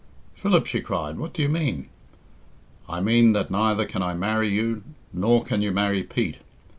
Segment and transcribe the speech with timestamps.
[0.33, 1.87] "Philip," she cried, "what do you mean?"
[2.89, 4.81] "I mean that neither can I marry you,
[5.13, 6.37] nor can you marry Pete.